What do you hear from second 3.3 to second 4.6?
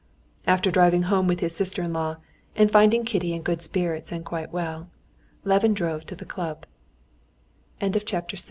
in good spirits and quite